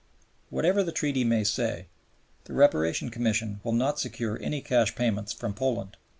[0.49, 1.85] Whatever the Treaty may say,
[2.45, 5.95] the Reparation Commission will not secure any cash payments from Poland.